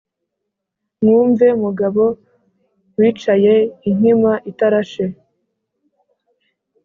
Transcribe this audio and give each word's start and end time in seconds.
Mwumve 0.99 1.47
mugabo 1.63 2.03
wicayeinkima 2.97 4.33
itarashe: 4.51 5.03